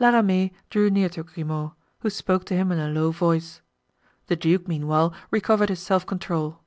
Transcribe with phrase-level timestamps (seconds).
[0.00, 3.60] La Ramee drew near to Grimaud, who spoke to him in a low voice.
[4.26, 6.58] The duke meanwhile recovered his self control.